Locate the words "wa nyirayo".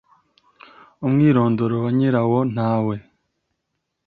1.83-2.39